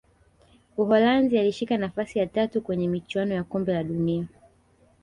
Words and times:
uholanzi 0.77 1.39
alishika 1.39 1.77
nafasi 1.77 2.19
ya 2.19 2.27
tatu 2.27 2.61
kwenye 2.61 2.87
michuano 2.87 3.33
ya 3.33 3.43
kombe 3.43 3.73
la 3.73 3.83
dunia 3.83 4.27